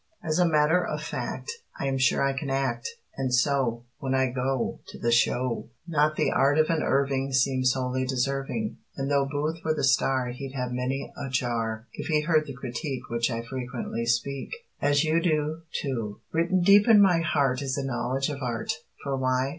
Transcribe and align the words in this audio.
As 0.23 0.39
a 0.39 0.49
matter 0.49 0.83
of 0.83 1.03
fact, 1.03 1.51
I 1.79 1.85
am 1.85 1.99
sure 1.99 2.23
I 2.23 2.33
can 2.33 2.49
act, 2.49 2.89
And 3.17 3.31
so, 3.31 3.83
When 3.99 4.15
I 4.15 4.31
go, 4.31 4.79
To 4.87 4.97
the 4.97 5.11
show, 5.11 5.67
Not 5.87 6.15
the 6.15 6.31
art 6.31 6.57
of 6.57 6.71
an 6.71 6.81
Irving 6.81 7.31
Seems 7.31 7.73
wholly 7.73 8.05
deserving, 8.05 8.77
And 8.97 9.11
though 9.11 9.27
Booth 9.31 9.59
were 9.63 9.75
the 9.75 9.83
star 9.83 10.29
He'd 10.29 10.53
have 10.55 10.71
many 10.71 11.13
a 11.15 11.29
jar, 11.29 11.85
If 11.93 12.07
he 12.07 12.21
heard 12.21 12.47
the 12.47 12.55
critique 12.55 13.09
Which 13.11 13.29
I 13.29 13.43
frequently 13.43 14.07
speak, 14.07 14.49
As 14.81 15.03
you 15.03 15.21
Do, 15.21 15.59
Too. 15.71 16.19
Written 16.31 16.63
deep 16.63 16.87
in 16.87 16.99
my 16.99 17.19
heart 17.19 17.61
Is 17.61 17.77
a 17.77 17.85
knowledge 17.85 18.29
of 18.29 18.41
art, 18.41 18.73
For 19.03 19.15
why? 19.15 19.49